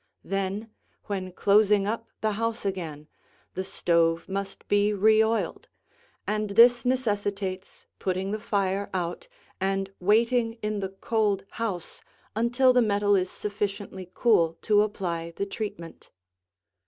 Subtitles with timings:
[0.23, 0.71] Then,
[1.03, 3.07] when closing up the house again,
[3.53, 5.69] the stove must be re oiled,
[6.25, 9.27] and this necessitates putting the fire out
[9.59, 12.01] and waiting in the cold house
[12.35, 16.09] until the metal is sufficiently cool to apply the treatment.